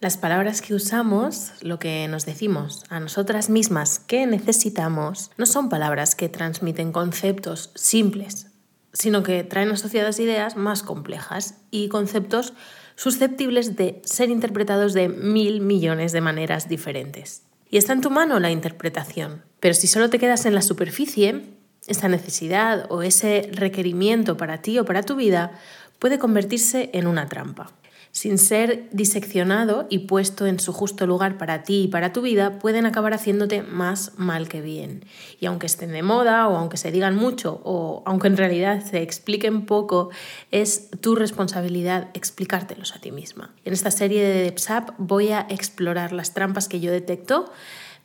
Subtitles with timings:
[0.00, 5.68] Las palabras que usamos, lo que nos decimos a nosotras mismas que necesitamos, no son
[5.68, 8.46] palabras que transmiten conceptos simples,
[8.94, 12.54] sino que traen asociadas ideas más complejas y conceptos
[12.96, 17.42] susceptibles de ser interpretados de mil millones de maneras diferentes.
[17.68, 21.44] Y está en tu mano la interpretación, pero si solo te quedas en la superficie,
[21.86, 25.52] esa necesidad o ese requerimiento para ti o para tu vida
[25.98, 27.74] puede convertirse en una trampa
[28.12, 32.58] sin ser diseccionado y puesto en su justo lugar para ti y para tu vida,
[32.58, 35.04] pueden acabar haciéndote más mal que bien.
[35.38, 39.02] Y aunque estén de moda o aunque se digan mucho o aunque en realidad se
[39.02, 40.10] expliquen poco,
[40.50, 43.54] es tu responsabilidad explicártelos a ti misma.
[43.64, 47.50] En esta serie de DEPSAP voy a explorar las trampas que yo detecto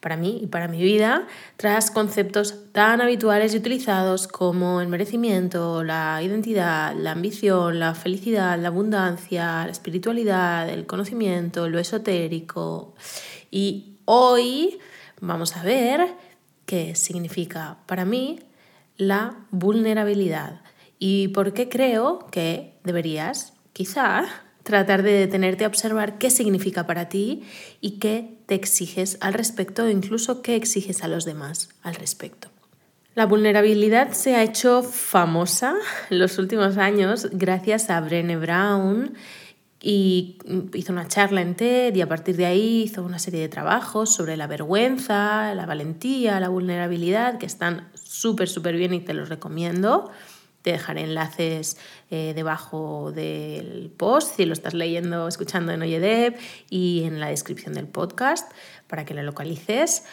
[0.05, 1.26] para mí y para mi vida
[1.58, 8.60] tras conceptos tan habituales y utilizados como el merecimiento, la identidad, la ambición, la felicidad,
[8.60, 12.94] la abundancia, la espiritualidad, el conocimiento, lo esotérico.
[13.49, 14.77] Y hoy
[15.21, 16.13] vamos a ver
[16.68, 18.41] qué significa para mí
[18.98, 20.62] la vulnerabilidad
[20.99, 24.27] y por qué creo que deberías, quizá,
[24.66, 27.44] tratar de detenerte a observar qué significa para ti
[27.82, 32.49] y qué te exiges al respecto o incluso qué exiges a los demás al respecto.
[33.13, 35.76] La vulnerabilidad se ha hecho famosa
[36.10, 39.13] en los últimos años gracias a Brené Brown
[39.80, 40.40] y
[40.74, 44.16] hizo una charla en TED y a partir de ahí hizo una serie de trabajos
[44.16, 49.30] sobre la vergüenza, la valentía, la vulnerabilidad que están súper, súper bien y te los
[49.30, 50.10] recomiendo.
[50.66, 51.77] Te dejaré enlaces
[52.10, 56.40] eh, debajo del post si lo estás leyendo, escuchando en Oyedeb
[56.71, 58.52] y en la descripción del podcast
[58.88, 60.05] para que lo localices.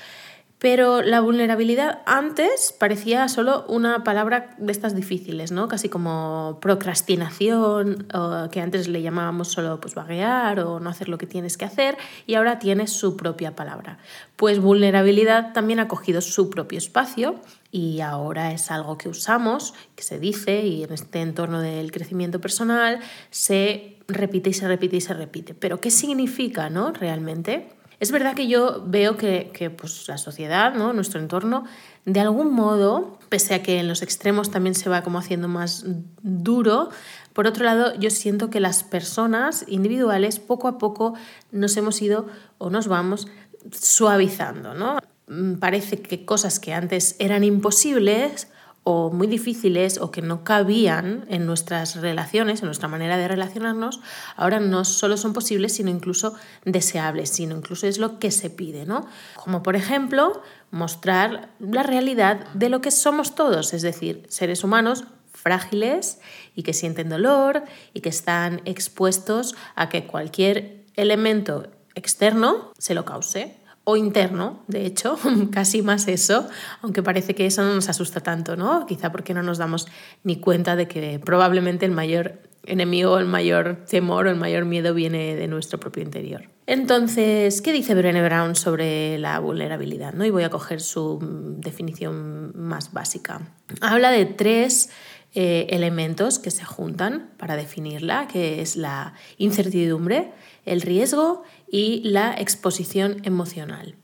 [0.63, 5.67] Pero la vulnerabilidad antes parecía solo una palabra de estas difíciles, ¿no?
[5.67, 8.07] Casi como procrastinación,
[8.53, 11.99] que antes le llamábamos solo pues vaguear o no hacer lo que tienes que hacer,
[12.29, 13.99] y ahora tiene su propia palabra.
[14.37, 17.41] Pues vulnerabilidad también ha cogido su propio espacio
[17.73, 22.41] y ahora es algo que usamos, que se dice, y en este entorno del crecimiento
[22.41, 25.55] personal se repite y se repite y se repite.
[25.55, 26.93] Pero ¿qué significa, no?
[26.93, 27.82] Realmente.
[28.03, 30.93] Es verdad que yo veo que, pues, la sociedad, ¿no?
[30.93, 31.67] nuestro entorno,
[32.05, 35.85] de algún modo, pese a que en los extremos también se va como haciendo más
[36.21, 36.89] duro,
[37.33, 41.15] por otro lado, yo siento que las personas individuales poco a poco
[41.53, 42.27] nos hemos ido
[42.59, 43.29] o nos vamos
[43.71, 44.99] suavizando, ¿no?
[45.29, 48.49] Mm, Parece que cosas que antes eran imposibles
[48.85, 54.01] o muy difíciles o que no cabían en nuestras relaciones, en nuestra manera de relacionarnos,
[54.37, 56.35] ahora no solo son posibles, sino incluso
[56.65, 59.07] deseables, sino incluso es lo que se pide, ¿no?
[59.37, 65.05] Como por ejemplo, mostrar la realidad de lo que somos todos, es decir, seres humanos
[65.33, 66.19] frágiles
[66.55, 67.63] y que sienten dolor
[67.95, 74.87] y que están expuestos a que cualquier elemento externo se lo cause o interno, de
[74.87, 75.19] hecho,
[75.53, 76.49] casi más eso,
[76.83, 78.87] aunque parece que eso no nos asusta tanto, ¿no?
[78.87, 79.89] Quizá porque no nos damos
[80.23, 84.95] ni cuenta de que probablemente el mayor enemigo, el mayor temor o el mayor miedo
[84.95, 86.49] viene de nuestro propio interior.
[86.67, 90.15] Entonces, ¿qué dice Brené Brown sobre la vulnerabilidad?
[90.15, 90.25] ¿no?
[90.25, 91.19] Y voy a coger su
[91.59, 93.41] definición más básica.
[93.81, 94.91] Habla de tres
[95.35, 100.33] eh, elementos que se juntan para definirla, que es la incertidumbre,
[100.67, 103.97] el riesgo y la exposición emocional.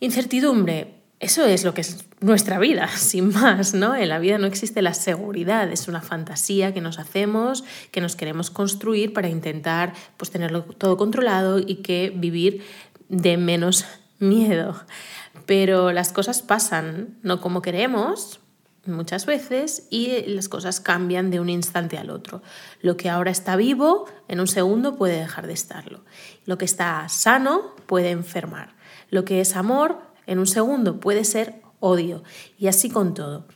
[0.00, 3.94] Incertidumbre, eso es lo que es nuestra vida, sin más, ¿no?
[3.94, 8.16] En la vida no existe la seguridad, es una fantasía que nos hacemos, que nos
[8.16, 12.64] queremos construir para intentar pues, tenerlo todo controlado y que vivir
[13.08, 13.86] de menos
[14.18, 14.74] miedo.
[15.46, 18.40] Pero las cosas pasan no como queremos,
[18.86, 22.42] muchas veces y las cosas cambian de un instante al otro.
[22.80, 26.04] Lo que ahora está vivo, en un segundo puede dejar de estarlo.
[26.46, 28.74] Lo que está sano puede enfermar.
[29.10, 32.22] Lo que es amor, en un segundo puede ser odio.
[32.58, 33.46] Y así con todo.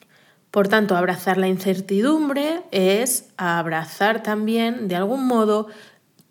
[0.51, 5.69] Por tanto, abrazar la incertidumbre es abrazar también, de algún modo,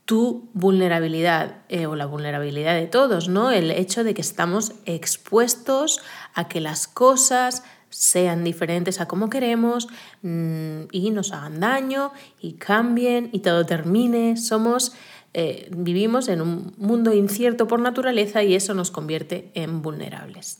[0.08, 3.52] tu vulnerabilidad eh, o la vulnerabilidad de todos, ¿no?
[3.52, 6.02] El hecho de que estamos expuestos
[6.34, 9.88] a que las cosas sean diferentes a como queremos
[10.22, 12.12] mm, y nos hagan daño
[12.42, 14.38] y cambien y todo termine.
[14.38, 14.94] Somos,
[15.34, 20.60] eh, vivimos en un mundo incierto por naturaleza y eso nos convierte en vulnerables.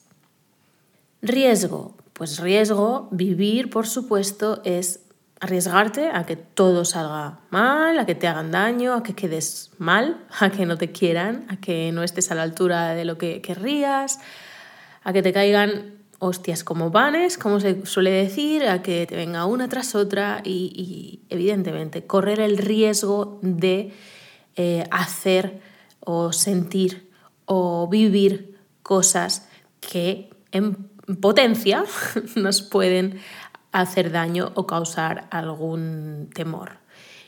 [1.22, 1.96] Riesgo.
[2.14, 5.02] Pues riesgo, vivir, por supuesto, es
[5.40, 10.26] arriesgarte a que todo salga mal, a que te hagan daño, a que quedes mal,
[10.40, 13.42] a que no te quieran, a que no estés a la altura de lo que
[13.42, 14.20] querrías,
[15.04, 19.46] a que te caigan hostias como panes, como se suele decir, a que te venga
[19.46, 23.94] una tras otra y, evidentemente correr el riesgo de
[24.56, 25.62] eh, hacer
[26.00, 27.12] o sentir
[27.46, 29.48] o vivir cosas
[29.80, 30.76] que en
[31.22, 31.84] potencia
[32.36, 33.20] nos pueden
[33.72, 36.80] hacer daño o causar algún temor.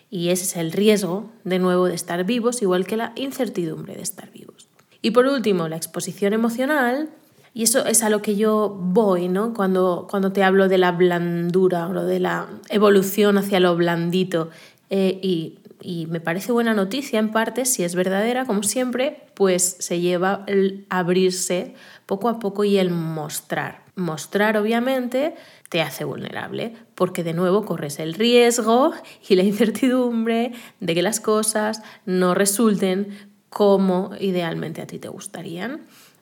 [0.10, 4.02] Y ese es el riesgo, de nuevo, de estar vivos, igual que la incertidumbre de
[4.02, 4.68] estar vivos.
[5.02, 7.10] Y por último, la exposición emocional.
[7.54, 9.54] Y eso es a lo que yo voy, ¿no?
[9.54, 14.50] Cuando, cuando te hablo de la blandura o de la evolución hacia lo blandito.
[14.90, 19.78] Eh, y, y me parece buena noticia en parte, si es verdadera, como siempre, pues
[19.80, 21.76] se lleva el abrirse
[22.06, 23.84] poco a poco y el mostrar.
[23.96, 25.36] Mostrar, obviamente,
[25.70, 28.94] te hace vulnerable, porque de nuevo corres el riesgo
[29.28, 35.82] y la incertidumbre de que las cosas no resulten como idealmente a ti te gustarían.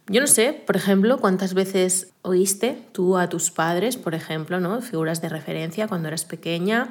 [0.10, 4.82] Yo no sé, por ejemplo, cuántas veces oíste tú a tus padres, por ejemplo, ¿no?
[4.82, 6.90] figuras de referencia cuando eras pequeña,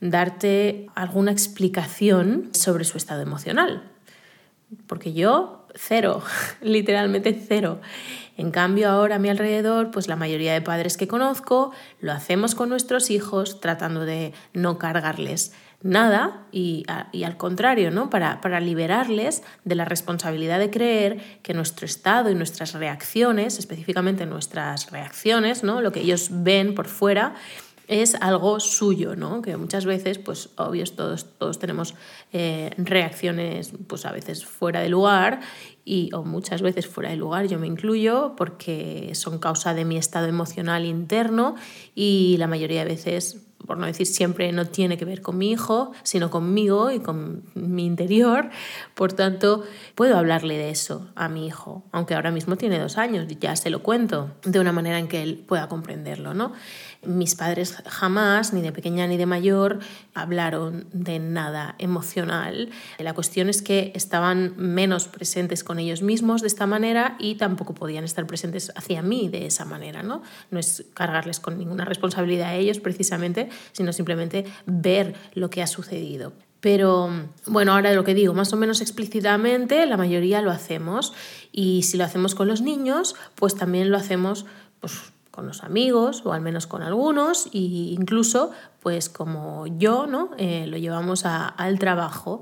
[0.00, 3.84] darte alguna explicación sobre su estado emocional.
[4.88, 6.22] Porque yo, cero,
[6.60, 7.80] literalmente cero.
[8.36, 12.54] En cambio, ahora a mi alrededor, pues la mayoría de padres que conozco lo hacemos
[12.56, 15.52] con nuestros hijos tratando de no cargarles
[15.82, 18.10] nada y, al contrario, ¿no?
[18.10, 24.26] Para, para, liberarles de la responsabilidad de creer que nuestro estado y nuestras reacciones, específicamente
[24.26, 25.80] nuestras reacciones, ¿no?
[25.80, 27.34] lo que ellos ven por fuera,
[27.88, 29.42] es algo suyo, ¿no?
[29.42, 31.94] Que muchas veces, pues obvios, todos, todos tenemos
[32.32, 35.40] eh, reacciones, pues a veces fuera de lugar
[35.84, 39.96] y, o muchas veces fuera de lugar, yo me incluyo, porque son causa de mi
[39.96, 41.54] estado emocional interno
[41.94, 45.50] y la mayoría de veces por no decir siempre, no tiene que ver con mi
[45.50, 48.50] hijo, sino conmigo y con mi interior.
[48.94, 49.64] Por tanto,
[49.94, 53.70] puedo hablarle de eso a mi hijo, aunque ahora mismo tiene dos años, ya se
[53.70, 56.34] lo cuento de una manera en que él pueda comprenderlo.
[56.34, 56.52] ¿no?
[57.06, 59.78] Mis padres jamás, ni de pequeña ni de mayor,
[60.14, 62.70] hablaron de nada emocional.
[62.98, 67.74] La cuestión es que estaban menos presentes con ellos mismos de esta manera y tampoco
[67.74, 70.02] podían estar presentes hacia mí de esa manera.
[70.02, 75.62] No, no es cargarles con ninguna responsabilidad a ellos precisamente, sino simplemente ver lo que
[75.62, 76.32] ha sucedido.
[76.60, 77.10] Pero
[77.46, 81.12] bueno, ahora lo que digo, más o menos explícitamente, la mayoría lo hacemos.
[81.52, 84.46] Y si lo hacemos con los niños, pues también lo hacemos
[84.80, 88.50] pues, con los amigos o al menos con algunos e incluso
[88.80, 92.40] pues como yo no eh, lo llevamos al trabajo.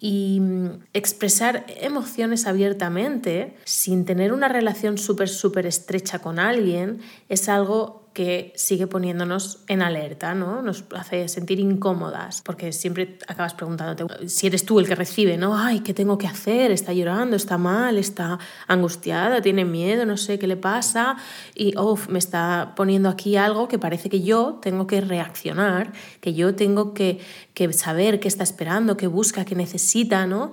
[0.00, 7.48] Y mm, expresar emociones abiertamente sin tener una relación súper súper estrecha con alguien es
[7.48, 10.60] algo que sigue poniéndonos en alerta, ¿no?
[10.60, 15.56] Nos hace sentir incómodas, porque siempre acabas preguntándote si eres tú el que recibe, ¿no?
[15.56, 16.70] Ay, ¿qué tengo que hacer?
[16.70, 18.38] Está llorando, está mal, está
[18.68, 21.16] angustiada, tiene miedo, no sé qué le pasa,
[21.54, 26.34] y uff, me está poniendo aquí algo que parece que yo tengo que reaccionar, que
[26.34, 27.18] yo tengo que,
[27.54, 30.52] que saber qué está esperando, qué busca, qué necesita, ¿no?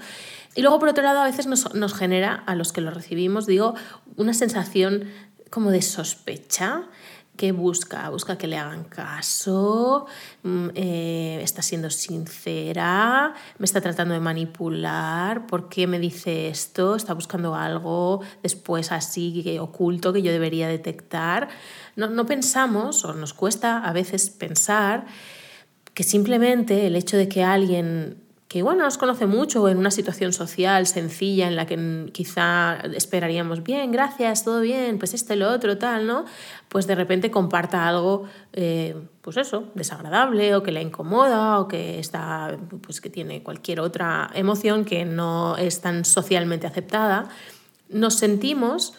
[0.56, 3.46] Y luego, por otro lado, a veces nos, nos genera, a los que lo recibimos,
[3.46, 3.76] digo,
[4.16, 5.06] una sensación
[5.50, 6.84] como de sospecha,
[7.40, 8.10] ¿Qué busca?
[8.10, 10.08] Busca que le hagan caso,
[10.44, 16.98] mm, eh, está siendo sincera, me está tratando de manipular, ¿por qué me dice esto?
[16.98, 21.48] Está buscando algo después así oculto que yo debería detectar.
[21.96, 25.06] No, no pensamos, o nos cuesta a veces pensar,
[25.94, 28.18] que simplemente el hecho de que alguien
[28.50, 33.62] que no nos conoce mucho en una situación social sencilla en la que quizá esperaríamos,
[33.62, 36.26] bien, gracias, todo bien, pues este, lo otro, tal, ¿no?
[36.68, 42.00] Pues de repente comparta algo, eh, pues eso, desagradable o que le incomoda o que,
[42.00, 47.30] está, pues que tiene cualquier otra emoción que no es tan socialmente aceptada,
[47.88, 48.96] nos sentimos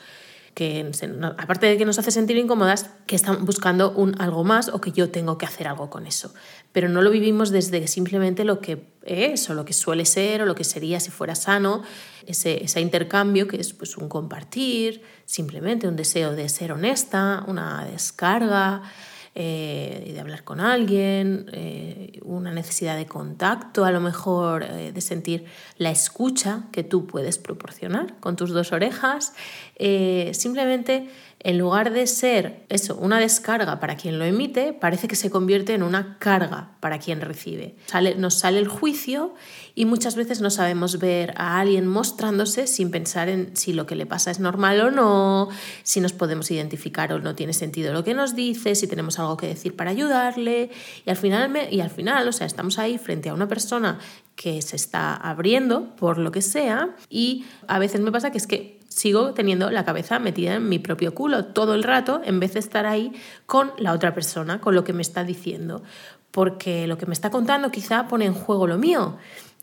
[1.38, 4.93] aparte de que nos hace sentir incómodas, que están buscando un algo más o que
[4.93, 6.33] yo tengo que hacer algo con eso.
[6.73, 10.47] Pero no lo vivimos desde simplemente lo que es o lo que suele ser o
[10.47, 11.83] lo que sería si fuera sano,
[12.26, 17.85] ese, ese intercambio que es pues un compartir, simplemente un deseo de ser honesta, una
[17.85, 18.83] descarga,
[19.37, 25.01] eh, de hablar con alguien, eh, una necesidad de contacto, a lo mejor eh, de
[25.01, 25.45] sentir
[25.79, 29.33] la escucha que tú puedes proporcionar con tus dos orejas.
[30.33, 31.09] simplemente,
[31.42, 35.73] en lugar de ser eso, una descarga para quien lo emite, parece que se convierte
[35.73, 37.76] en una carga para quien recibe.
[37.87, 39.35] Sale, nos sale el juicio
[39.75, 43.97] y muchas veces no sabemos ver a alguien mostrándose sin pensar en si lo que
[43.97, 45.49] le pasa es normal o no,
[45.82, 49.38] si nos podemos identificar o no tiene sentido lo que nos dice, si tenemos algo
[49.38, 50.70] que decir para ayudarle.
[51.06, 53.99] Y al final, y al final o sea, estamos ahí frente a una persona
[54.37, 58.47] que se está abriendo por lo que sea y a veces me pasa que es
[58.47, 62.54] que sigo teniendo la cabeza metida en mi propio culo todo el rato en vez
[62.54, 63.12] de estar ahí
[63.47, 65.82] con la otra persona, con lo que me está diciendo,
[66.30, 69.16] porque lo que me está contando quizá pone en juego lo mío.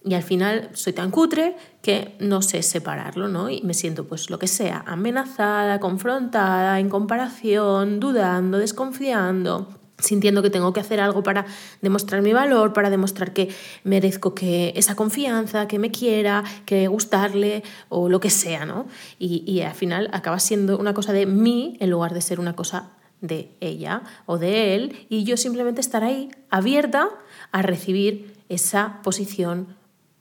[0.03, 3.49] Y al final soy tan cutre que no sé separarlo, ¿no?
[3.49, 9.67] Y me siento, pues lo que sea, amenazada, confrontada, en comparación, dudando, desconfiando
[9.99, 11.45] sintiendo que tengo que hacer algo para
[11.81, 13.49] demostrar mi valor, para demostrar que
[13.83, 18.87] merezco que esa confianza, que me quiera, que gustarle o lo que sea, ¿no?
[19.17, 22.55] Y, y al final acaba siendo una cosa de mí en lugar de ser una
[22.55, 27.09] cosa de ella o de él y yo simplemente estar ahí abierta
[27.51, 29.75] a recibir esa posición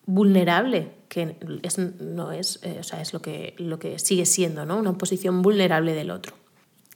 [0.06, 4.64] vulnerable que es, no es, eh, o sea, es lo que, lo que sigue siendo,
[4.64, 4.78] ¿no?
[4.78, 6.45] Una posición vulnerable del otro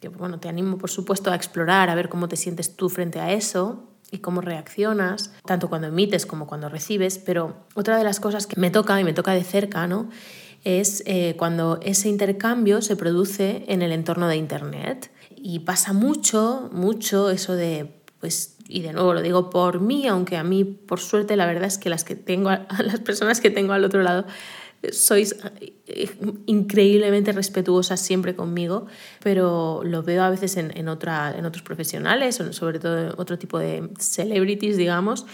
[0.01, 3.21] que bueno, te animo por supuesto a explorar, a ver cómo te sientes tú frente
[3.21, 8.19] a eso y cómo reaccionas, tanto cuando emites como cuando recibes, pero otra de las
[8.19, 10.09] cosas que me toca y me toca de cerca, ¿no?
[10.65, 15.11] es eh, cuando ese intercambio se produce en el entorno de Internet.
[15.37, 20.37] Y pasa mucho, mucho eso de, pues, y de nuevo lo digo por mí, aunque
[20.37, 22.51] a mí, por suerte, la verdad es que las que tengo,
[22.85, 24.27] las personas que tengo al otro lado
[24.93, 26.11] sois eh,
[26.47, 28.87] increíblemente respetuosas siempre conmigo,
[29.23, 33.59] pero lo veo a veces en, en, en otros profesionales, sobre todo en otro tipo
[33.59, 35.27] de celebrities, digamos,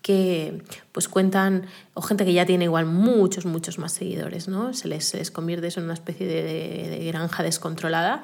[0.00, 4.74] que pues cuentan, o gente que ya tiene igual muchos, muchos más seguidores, ¿no?
[4.74, 8.22] Se les, les convierte eso en una especie de, de, de granja descontrolada,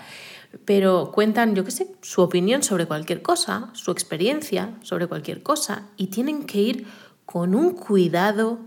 [0.66, 5.86] pero cuentan, yo qué sé, su opinión sobre cualquier cosa, su experiencia sobre cualquier cosa,
[5.96, 6.86] y tienen que ir
[7.24, 8.58] con un cuidado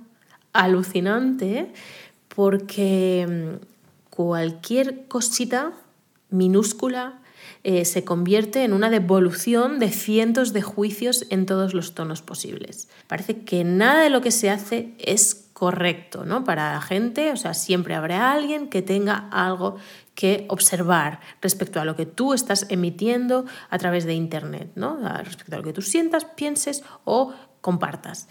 [0.54, 1.74] alucinante
[2.36, 3.66] porque mm,
[4.10, 5.74] cualquier cosita
[6.30, 7.20] minúscula
[7.64, 12.90] eh, se convierte en una devolución de cientos de juicios en todos los tonos posibles.
[13.08, 16.44] Parece que nada de lo que se hace es correcto, ¿no?
[16.44, 19.78] Para la gente, o sea, siempre habrá alguien que tenga algo
[20.16, 24.98] que observar respecto a lo que tú estás emitiendo a través de Internet, ¿no?
[25.24, 28.28] Respecto a lo que tú sientas, pienses o compartas.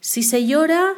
[0.00, 0.94] Si se llora,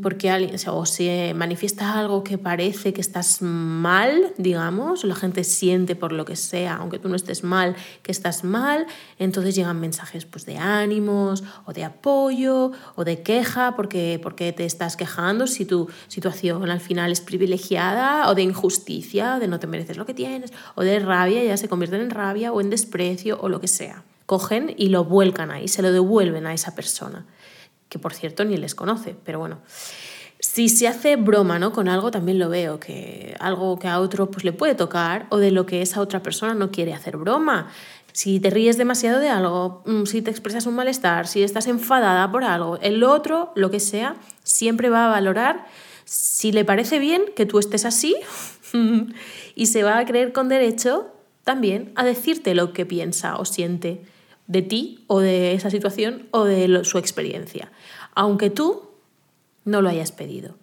[0.00, 5.96] porque alguien, o se manifiesta algo que parece que estás mal, digamos, la gente siente
[5.96, 8.86] por lo que sea, aunque tú no estés mal, que estás mal,
[9.18, 14.64] entonces llegan mensajes pues, de ánimos o de apoyo o de queja porque, porque te
[14.64, 19.66] estás quejando si tu situación al final es privilegiada o de injusticia, de no te
[19.66, 23.38] mereces lo que tienes, o de rabia, ya se convierten en rabia o en desprecio
[23.40, 24.04] o lo que sea.
[24.26, 27.26] Cogen y lo vuelcan ahí, se lo devuelven a esa persona
[27.92, 29.60] que por cierto ni les conoce, pero bueno.
[30.40, 31.72] Si se hace broma ¿no?
[31.72, 35.36] con algo, también lo veo, que algo que a otro pues, le puede tocar o
[35.36, 37.68] de lo que esa otra persona no quiere hacer broma.
[38.12, 42.32] Si te ríes demasiado de algo, mm, si te expresas un malestar, si estás enfadada
[42.32, 45.66] por algo, el otro, lo que sea, siempre va a valorar
[46.06, 48.16] si le parece bien que tú estés así
[49.54, 51.12] y se va a creer con derecho
[51.44, 54.00] también a decirte lo que piensa o siente
[54.52, 57.72] de ti o de esa situación o de su experiencia,
[58.14, 58.90] aunque tú
[59.64, 60.56] no lo hayas pedido.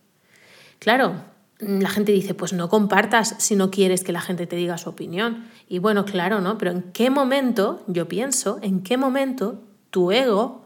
[0.78, 1.24] Claro,
[1.60, 4.90] la gente dice, pues no compartas si no quieres que la gente te diga su
[4.90, 5.48] opinión.
[5.68, 6.58] Y bueno, claro, ¿no?
[6.58, 10.66] Pero ¿en qué momento, yo pienso, en qué momento tu ego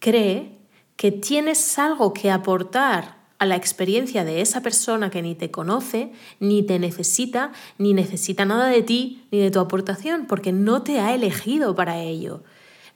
[0.00, 0.58] cree
[0.96, 6.12] que tienes algo que aportar a la experiencia de esa persona que ni te conoce,
[6.40, 11.00] ni te necesita, ni necesita nada de ti, ni de tu aportación, porque no te
[11.00, 12.42] ha elegido para ello,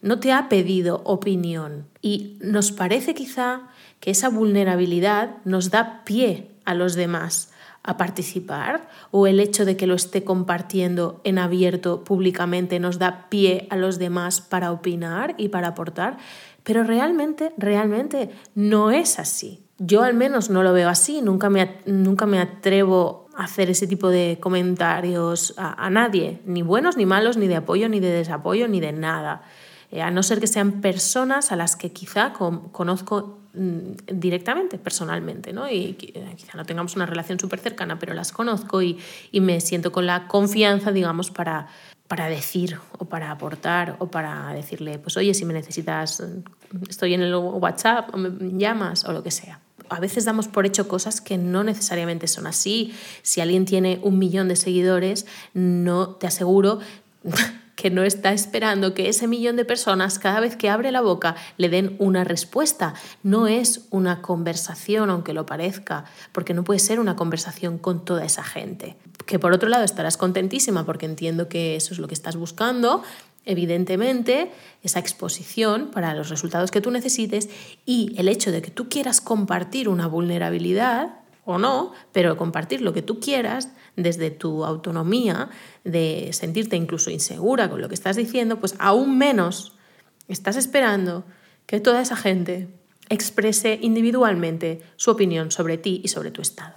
[0.00, 1.86] no te ha pedido opinión.
[2.02, 3.68] Y nos parece quizá
[4.00, 7.50] que esa vulnerabilidad nos da pie a los demás
[7.82, 13.28] a participar o el hecho de que lo esté compartiendo en abierto públicamente nos da
[13.30, 16.18] pie a los demás para opinar y para aportar,
[16.64, 19.64] pero realmente, realmente no es así.
[19.78, 23.86] Yo al menos no lo veo así, nunca me, nunca me atrevo a hacer ese
[23.86, 28.68] tipo de comentarios a, nadie, ni buenos ni malos, ni de apoyo, ni de desapoyo,
[28.68, 29.42] ni de nada.
[29.90, 35.52] Eh, a no ser que sean personas a las que quizá conozco mm, directamente, personalmente,
[35.52, 35.70] ¿no?
[35.70, 38.98] y eh, quizá no tengamos una relación súper cercana, pero las conozco y,
[39.32, 41.68] y, me siento con la confianza, digamos, para,
[42.06, 46.22] para decir o para aportar o para decirle, pues oye, si me necesitas,
[46.88, 50.66] estoy en el WhatsApp o me llamas o lo que sea a veces damos por
[50.66, 52.94] hecho cosas que no necesariamente son así.
[53.22, 56.80] Si alguien tiene un millón de seguidores, no te aseguro
[57.78, 61.36] que no está esperando que ese millón de personas cada vez que abre la boca
[61.58, 62.94] le den una respuesta.
[63.22, 68.24] No es una conversación, aunque lo parezca, porque no puede ser una conversación con toda
[68.24, 68.96] esa gente.
[69.26, 73.04] Que por otro lado estarás contentísima porque entiendo que eso es lo que estás buscando,
[73.44, 74.50] evidentemente,
[74.82, 77.48] esa exposición para los resultados que tú necesites
[77.86, 81.20] y el hecho de que tú quieras compartir una vulnerabilidad
[81.52, 85.50] o no, pero compartir lo que tú quieras desde tu autonomía,
[85.84, 89.76] de sentirte incluso insegura con lo que estás diciendo, pues aún menos
[90.28, 91.24] estás esperando
[91.66, 92.68] que toda esa gente
[93.08, 96.74] exprese individualmente su opinión sobre ti y sobre tu estado.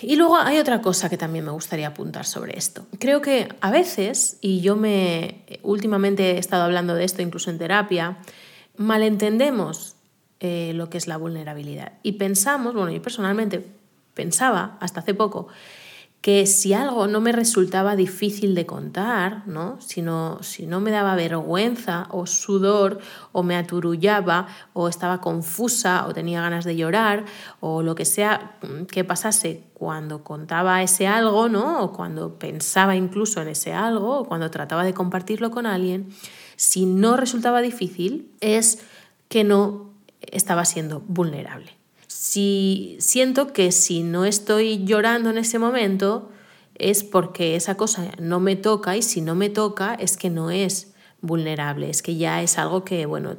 [0.00, 2.86] Y luego hay otra cosa que también me gustaría apuntar sobre esto.
[2.98, 7.58] Creo que a veces, y yo me últimamente he estado hablando de esto incluso en
[7.58, 8.18] terapia,
[8.76, 9.96] malentendemos
[10.40, 13.64] eh, lo que es la vulnerabilidad y pensamos, bueno, yo personalmente
[14.14, 15.48] pensaba hasta hace poco
[16.24, 19.78] que si algo no me resultaba difícil de contar, ¿no?
[19.82, 22.98] Si, no, si no me daba vergüenza o sudor
[23.32, 27.26] o me aturullaba o estaba confusa o tenía ganas de llorar
[27.60, 28.56] o lo que sea
[28.90, 31.82] que pasase cuando contaba ese algo, ¿no?
[31.82, 36.08] O cuando pensaba incluso en ese algo o cuando trataba de compartirlo con alguien,
[36.56, 38.78] si no resultaba difícil es
[39.28, 39.90] que no
[40.22, 41.83] estaba siendo vulnerable
[42.24, 46.30] si siento que si no estoy llorando en ese momento
[46.74, 50.50] es porque esa cosa no me toca y si no me toca es que no
[50.50, 53.36] es vulnerable, es que ya es algo que, bueno,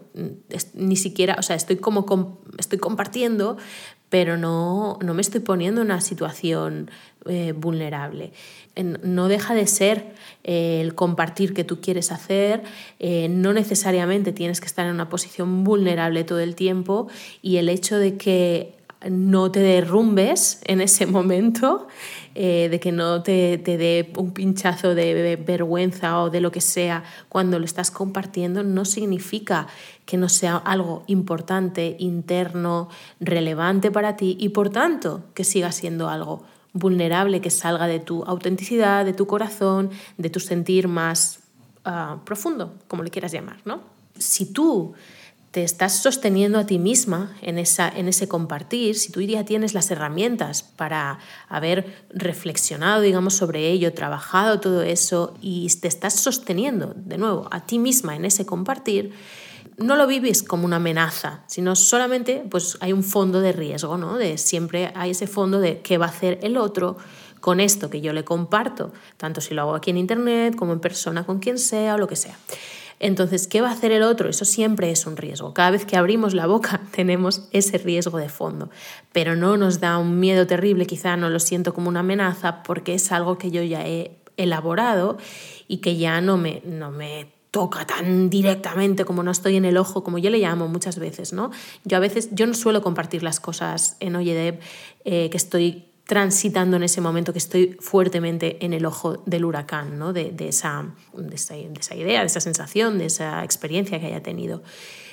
[0.75, 3.57] ni siquiera, o sea, estoy como estoy compartiendo,
[4.09, 6.89] pero no, no me estoy poniendo en una situación
[7.27, 8.31] eh, vulnerable.
[8.75, 12.62] No deja de ser eh, el compartir que tú quieres hacer,
[13.00, 17.07] eh, no necesariamente tienes que estar en una posición vulnerable todo el tiempo
[17.41, 18.75] y el hecho de que
[19.09, 21.88] no te derrumbes en ese momento,
[22.35, 27.05] de que no te, te dé un pinchazo de vergüenza o de lo que sea
[27.29, 29.67] cuando lo estás compartiendo, no significa
[30.05, 36.09] que no sea algo importante, interno, relevante para ti y por tanto que siga siendo
[36.09, 36.43] algo
[36.74, 41.39] vulnerable, que salga de tu autenticidad, de tu corazón, de tu sentir más
[41.85, 43.57] ah, profundo, como le quieras llamar.
[43.63, 43.79] ¿no?
[44.17, 44.93] Si tú
[45.55, 49.74] te estás sosteniendo a ti misma en, esa, en ese compartir, si tú ya tienes
[49.74, 56.93] las herramientas para haber reflexionado, digamos, sobre ello, trabajado todo eso y te estás sosteniendo
[56.97, 59.13] de nuevo a ti misma en ese compartir,
[59.77, 64.17] no lo vives como una amenaza, sino solamente pues hay un fondo de riesgo, ¿no?
[64.17, 66.97] De siempre hay ese fondo de qué va a hacer el otro
[67.39, 70.81] con esto que yo le comparto, tanto si lo hago aquí en internet como en
[70.81, 72.37] persona con quien sea o lo que sea.
[73.00, 74.29] Entonces, ¿qué va a hacer el otro?
[74.29, 75.53] Eso siempre es un riesgo.
[75.53, 78.70] Cada vez que abrimos la boca tenemos ese riesgo de fondo,
[79.12, 82.94] pero no nos da un miedo terrible, quizá no lo siento como una amenaza porque
[82.94, 85.18] es algo que yo ya he elaborado
[85.68, 89.77] y que ya no me, no me toca tan directamente como no estoy en el
[89.77, 91.51] ojo, como yo le llamo muchas veces, ¿no?
[91.86, 94.60] Yo a veces, yo no suelo compartir las cosas en Oyedeb
[95.05, 99.98] eh, que estoy transitando en ese momento, que estoy fuertemente en el ojo del huracán,
[99.98, 100.13] ¿no?
[100.13, 104.61] De, esa, de, esa, idea, de esa sensación, de esa experiencia que haya tenido.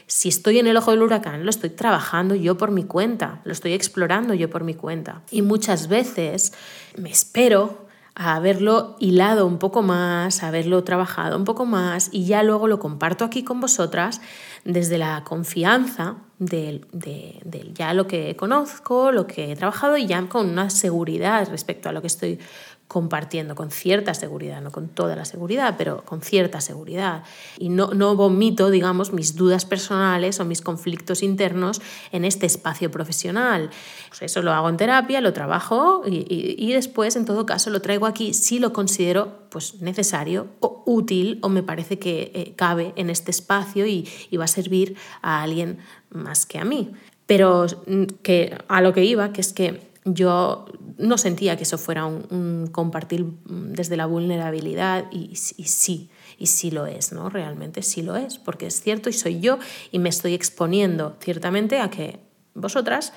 [0.07, 3.53] Si estoy en el ojo del huracán, lo estoy trabajando yo por mi cuenta, lo
[3.53, 5.23] estoy explorando yo por mi cuenta.
[5.31, 6.53] Y muchas veces
[6.97, 12.27] me espero a haberlo hilado un poco más, a haberlo trabajado un poco más y
[12.27, 14.21] ya luego lo comparto aquí con vosotras
[14.65, 20.27] desde la confianza de, de, ya lo que conozco, lo que he trabajado y ya
[20.29, 22.39] con una seguridad respecto a lo que estoy
[22.93, 27.25] compartiendo con cierta seguridad, no con toda la seguridad, pero con cierta seguridad.
[27.57, 31.81] Y no, no vomito, digamos, mis dudas personales o mis conflictos internos
[32.13, 33.71] en este espacio profesional.
[34.11, 37.81] Pues eso lo hago en terapia, lo trabajo y, y, después, en todo caso, lo
[37.81, 42.93] traigo aquí si lo considero pues, necesario o útil o me parece que eh, cabe
[42.97, 45.79] en este espacio y, y va a servir a alguien
[46.11, 46.93] más que a mí.
[47.25, 50.67] Pero mm, que a lo que iba, que es que yo
[50.99, 56.87] no sentía que eso fuera un, compartir desde la vulnerabilidad y, sí, y sí lo
[56.87, 57.29] es, ¿no?
[57.29, 59.59] Realmente sí lo es, porque es cierto y soy yo
[59.91, 62.19] y me estoy exponiendo ciertamente a que
[62.55, 63.13] vosotras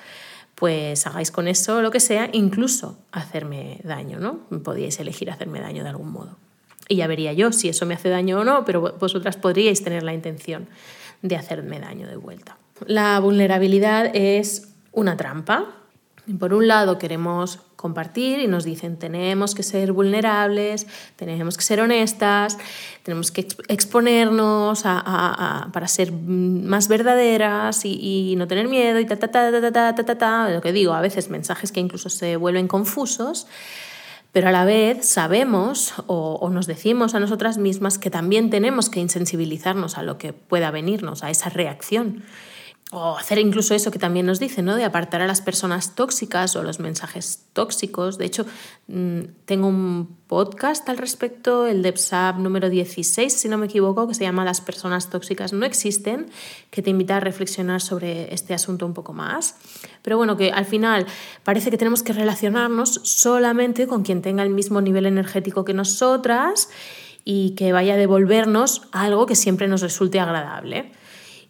[0.54, 4.38] pues hagáis con eso lo que sea, incluso hacerme daño, ¿no?
[4.62, 6.36] Podíais elegir hacerme daño de algún modo.
[6.88, 10.02] Y ya vería yo si eso me hace daño o no, pero vosotras podríais tener
[10.02, 10.68] la intención
[11.20, 12.56] de hacerme daño de vuelta.
[12.86, 15.66] La vulnerabilidad es una trampa,
[16.38, 21.80] por un lado queremos compartir y nos dicen tenemos que ser vulnerables, tenemos que ser
[21.80, 22.58] honestas,
[23.04, 29.50] tenemos que exponernos para ser más verdaderas y, no tener miedo y ta ta ta
[29.52, 32.66] ta ta ta ta ta, lo que digo, a veces mensajes que incluso se vuelven
[32.66, 33.46] confusos,
[34.32, 38.90] pero a la vez sabemos o, o nos decimos a nosotras mismas que también tenemos
[38.90, 42.24] que insensibilizarnos a lo que pueda venirnos, a esa reacción
[42.92, 44.76] o hacer incluso eso que también nos dice, ¿no?
[44.76, 48.16] De apartar a las personas tóxicas o los mensajes tóxicos.
[48.16, 48.46] De hecho,
[48.86, 54.14] mm, tengo un podcast al respecto, el DEPSAP número 16, si no me equivoco, que
[54.14, 56.30] se llama Las personas tóxicas no existen,
[56.70, 59.56] que te invita a reflexionar sobre este asunto un poco más.
[60.02, 61.06] Pero bueno, que al final
[61.42, 66.70] parece que tenemos que relacionarnos solamente con quien tenga el mismo nivel energético que nosotras
[67.24, 70.92] y que vaya a devolvernos algo que siempre nos resulte agradable.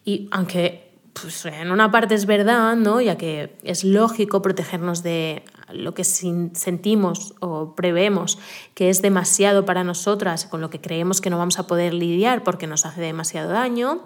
[0.02, 0.85] Y aunque
[1.20, 3.00] pues en una parte es verdad, ¿no?
[3.00, 8.38] Ya que es lógico protegernos de lo que sentimos o prevemos
[8.74, 12.44] que es demasiado para nosotras, con lo que creemos que no vamos a poder lidiar
[12.44, 14.04] porque nos hace demasiado daño.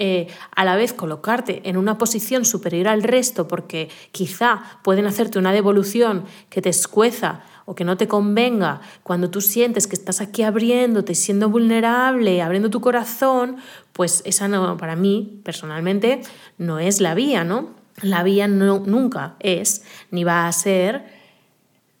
[0.00, 5.40] Eh, a la vez colocarte en una posición superior al resto porque quizá pueden hacerte
[5.40, 10.22] una devolución que te escueza o que no te convenga, cuando tú sientes que estás
[10.22, 13.58] aquí abriéndote, siendo vulnerable, abriendo tu corazón,
[13.92, 16.22] pues esa no, para mí personalmente
[16.56, 17.74] no es la vía, ¿no?
[18.00, 21.12] La vía no, nunca es ni va a ser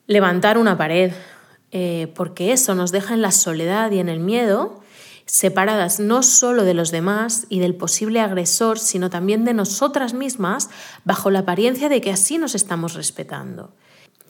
[0.06, 1.12] levantar una pared,
[1.70, 4.80] eh, porque eso nos deja en la soledad y en el miedo
[5.26, 10.70] separadas no solo de los demás y del posible agresor, sino también de nosotras mismas,
[11.04, 13.74] bajo la apariencia de que así nos estamos respetando.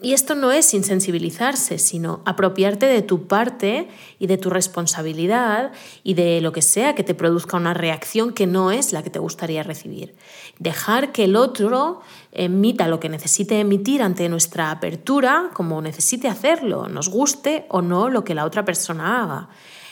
[0.01, 6.13] Y esto no es insensibilizarse, sino apropiarte de tu parte y de tu responsabilidad y
[6.13, 9.19] de lo que sea que te produzca una reacción que no es la que te
[9.19, 10.15] gustaría recibir.
[10.57, 11.99] Dejar que el otro
[12.31, 18.07] emita lo que necesite emitir ante nuestra apertura como necesite hacerlo, nos guste o no
[18.07, 19.49] lo que la otra persona haga.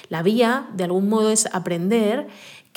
[0.09, 2.27] La vía, de algún modo, es aprender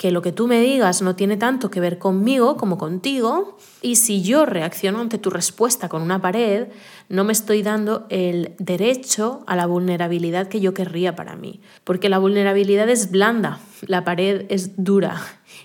[0.01, 3.97] que lo que tú me digas no tiene tanto que ver conmigo como contigo, y
[3.97, 6.69] si yo reacciono ante tu respuesta con una pared,
[7.07, 12.09] no me estoy dando el derecho a la vulnerabilidad que yo querría para mí, porque
[12.09, 15.21] la vulnerabilidad es blanda, la pared es dura.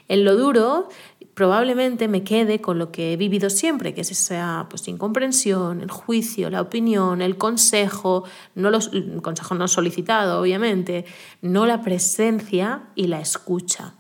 [0.09, 0.91] En lo duro
[1.33, 5.91] probablemente me quede con lo que he vivido siempre, que es esa pues, incomprensión, el
[5.91, 11.07] juicio, la opinión, el consejo, no los, el consejo no solicitado, obviamente,
[11.41, 13.95] no la presencia y la escucha,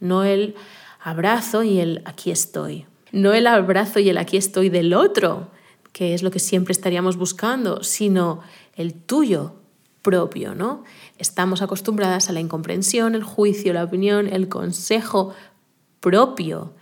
[0.00, 0.54] no el
[1.00, 5.48] abrazo y el aquí estoy, no el abrazo y el aquí estoy del otro,
[5.92, 8.40] que es lo que siempre estaríamos buscando, sino
[8.76, 9.54] el tuyo
[10.02, 10.84] propio, ¿no?
[11.18, 15.34] Estamos acostumbradas a la incomprensión, el juicio, la opinión, el consejo
[16.00, 16.72] propio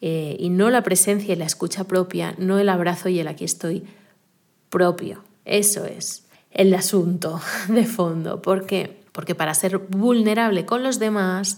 [0.00, 3.44] eh, y no la presencia y la escucha propia, no el abrazo y el aquí
[3.44, 3.84] estoy
[4.68, 5.24] propio.
[5.44, 8.40] Eso es el asunto de fondo.
[8.42, 9.00] ¿Por qué?
[9.12, 11.56] Porque para ser vulnerable con los demás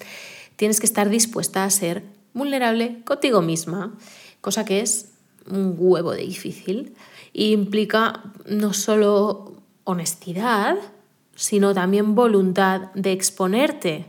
[0.63, 3.99] tienes que estar dispuesta a ser vulnerable contigo misma,
[4.41, 5.11] cosa que es
[5.51, 6.95] un huevo de difícil
[7.35, 10.77] e implica no solo honestidad,
[11.35, 14.07] sino también voluntad de exponerte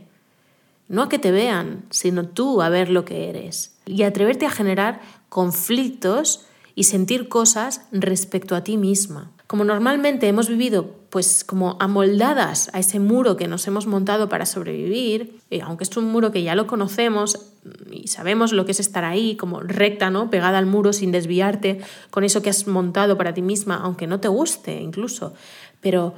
[0.86, 3.74] no a que te vean, sino tú a ver lo que eres.
[3.84, 9.32] Y atreverte a generar conflictos y sentir cosas respecto a ti misma.
[9.46, 14.46] Como normalmente hemos vivido pues como amoldadas a ese muro que nos hemos montado para
[14.46, 17.52] sobrevivir, y aunque es un muro que ya lo conocemos
[17.90, 20.28] y sabemos lo que es estar ahí como recta, ¿no?
[20.30, 21.80] pegada al muro sin desviarte
[22.10, 25.34] con eso que has montado para ti misma, aunque no te guste incluso,
[25.80, 26.14] pero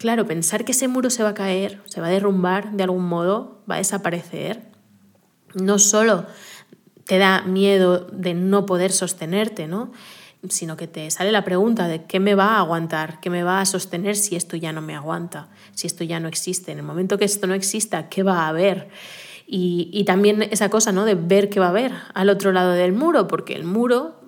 [0.00, 3.04] Claro, pensar que ese muro se va a caer, se va a derrumbar de algún
[3.04, 4.62] modo, va a desaparecer,
[5.52, 6.24] no solo
[7.04, 9.92] te da miedo de no poder sostenerte, ¿no?
[10.48, 13.60] Sino que te sale la pregunta de qué me va a aguantar, qué me va
[13.60, 16.72] a sostener si esto ya no me aguanta, si esto ya no existe.
[16.72, 18.88] En el momento que esto no exista, ¿qué va a haber?
[19.46, 21.04] Y, y también esa cosa ¿no?
[21.04, 24.20] de ver qué va a haber al otro lado del muro, porque el muro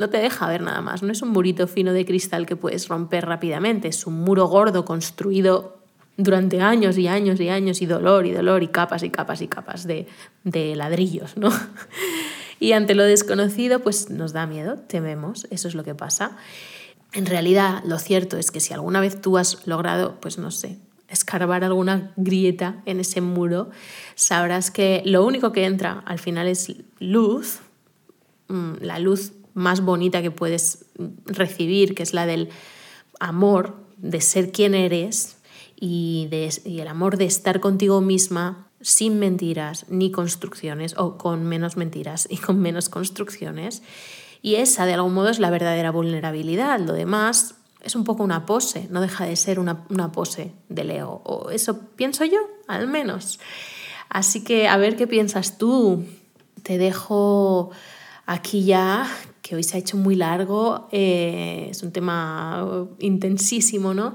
[0.00, 1.02] no te deja ver nada más.
[1.02, 4.84] No es un murito fino de cristal que puedes romper rápidamente, es un muro gordo
[4.84, 5.76] construido
[6.16, 9.48] durante años y años y años y dolor y dolor y capas y capas y
[9.48, 10.06] capas de,
[10.44, 11.50] de ladrillos, ¿no?
[12.60, 16.36] y ante lo desconocido, pues nos da miedo, tememos, eso es lo que pasa.
[17.12, 20.78] En realidad, lo cierto es que si alguna vez tú has logrado, pues no sé,
[21.08, 23.70] escarbar alguna grieta en ese muro,
[24.14, 27.60] sabrás que lo único que entra al final es luz,
[28.48, 30.84] mm, la luz más bonita que puedes
[31.24, 32.50] recibir, que es la del
[33.18, 35.38] amor, de ser quien eres
[35.76, 41.44] y, de, y el amor de estar contigo misma sin mentiras ni construcciones, o con
[41.44, 43.82] menos mentiras y con menos construcciones.
[44.42, 46.80] Y esa, de algún modo, es la verdadera vulnerabilidad.
[46.80, 50.84] Lo demás es un poco una pose, no deja de ser una, una pose de
[50.84, 51.22] Leo.
[51.24, 53.40] O eso pienso yo, al menos.
[54.08, 56.04] Así que a ver qué piensas tú.
[56.62, 57.70] Te dejo
[58.26, 59.08] aquí ya
[59.42, 64.14] que hoy se ha hecho muy largo, eh, es un tema intensísimo, ¿no?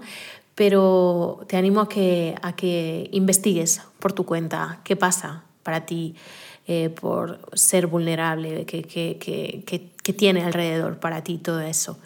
[0.56, 6.16] Pero te animo a que, a que investigues por tu cuenta qué pasa para ti
[6.68, 11.98] eh, por ser vulnerable, qué, qué tiene alrededor para ti todo eso.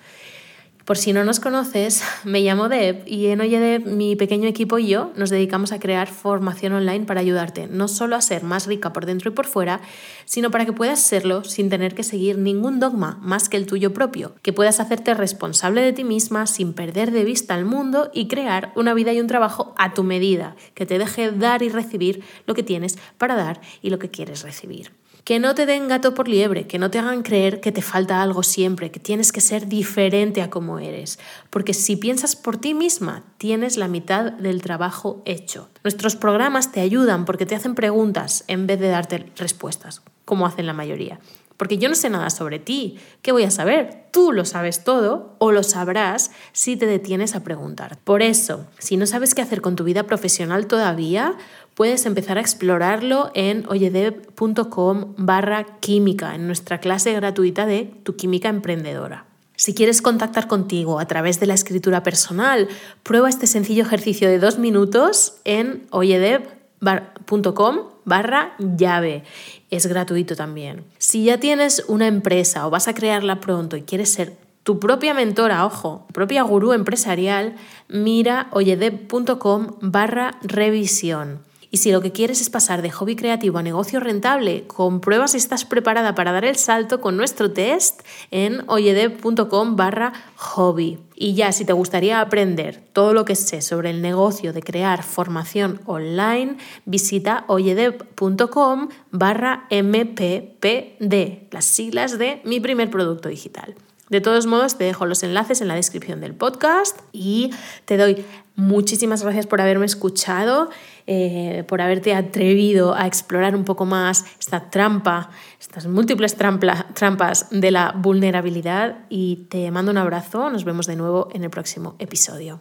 [0.89, 4.87] Por si no nos conoces, me llamo Deb y en Oye mi pequeño equipo y
[4.87, 8.91] yo nos dedicamos a crear formación online para ayudarte no solo a ser más rica
[8.91, 9.81] por dentro y por fuera,
[10.25, 13.93] sino para que puedas serlo sin tener que seguir ningún dogma más que el tuyo
[13.93, 18.27] propio, que puedas hacerte responsable de ti misma sin perder de vista el mundo y
[18.27, 22.23] crear una vida y un trabajo a tu medida, que te deje dar y recibir
[22.47, 24.98] lo que tienes para dar y lo que quieres recibir.
[25.23, 28.21] Que no te den gato por liebre, que no te hagan creer que te falta
[28.21, 32.73] algo siempre, que tienes que ser diferente a como eres, porque si piensas por ti
[32.73, 35.69] misma, tienes la mitad del trabajo hecho.
[35.83, 40.65] Nuestros programas te ayudan porque te hacen preguntas en vez de darte respuestas, como hacen
[40.65, 41.19] la mayoría
[41.59, 42.99] porque yo no sé nada sobre ti.
[43.21, 44.05] ¿Qué voy a saber?
[44.11, 47.97] Tú lo sabes todo o lo sabrás si te detienes a preguntar.
[48.05, 51.35] Por eso, si no sabes qué hacer con tu vida profesional todavía,
[51.79, 58.49] puedes empezar a explorarlo en oyedev.com barra química, en nuestra clase gratuita de Tu Química
[58.49, 59.23] Emprendedora.
[59.55, 62.67] Si quieres contactar contigo a través de la escritura personal,
[63.01, 69.23] prueba este sencillo ejercicio de dos minutos en oyedev.com barra llave
[69.69, 70.83] es gratuito también.
[70.97, 75.13] Si ya tienes una empresa o vas a crearla pronto y quieres ser tu propia
[75.13, 77.55] mentora, ojo, propia gurú empresarial,
[77.87, 81.47] mira oyedeb.com barra revisión.
[81.71, 85.37] Y si lo que quieres es pasar de hobby creativo a negocio rentable, comprueba si
[85.37, 88.01] estás preparada para dar el salto con nuestro test
[88.31, 90.97] en oyedev.com barra hobby.
[91.15, 95.03] Y ya, si te gustaría aprender todo lo que sé sobre el negocio de crear
[95.03, 103.75] formación online, visita oyedev.com barra mppd, las siglas de mi primer producto digital.
[104.09, 107.51] De todos modos, te dejo los enlaces en la descripción del podcast y
[107.85, 110.69] te doy muchísimas gracias por haberme escuchado,
[111.07, 117.71] eh, por haberte atrevido a explorar un poco más esta trampa, estas múltiples trampas de
[117.71, 120.49] la vulnerabilidad y te mando un abrazo.
[120.49, 122.59] Nos vemos de nuevo en el próximo episodio.